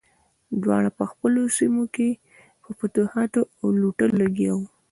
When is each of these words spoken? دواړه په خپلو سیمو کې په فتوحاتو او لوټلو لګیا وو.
دواړه 0.61 0.89
په 0.97 1.03
خپلو 1.11 1.41
سیمو 1.57 1.83
کې 1.95 2.09
په 2.63 2.69
فتوحاتو 2.79 3.41
او 3.61 3.67
لوټلو 3.79 4.15
لګیا 4.23 4.51
وو. 4.55 4.65